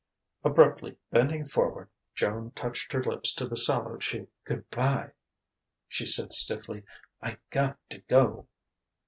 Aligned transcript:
Abruptly, 0.43 0.97
bending 1.11 1.45
forward, 1.45 1.87
Joan 2.15 2.49
touched 2.55 2.91
her 2.91 3.03
lips 3.03 3.35
to 3.35 3.47
the 3.47 3.55
sallow 3.55 3.97
cheek. 3.97 4.29
"Good 4.45 4.67
bye," 4.71 5.11
she 5.87 6.07
said 6.07 6.33
stiffly; 6.33 6.81
"I 7.21 7.37
got 7.51 7.77
to 7.91 7.99
go." 7.99 8.47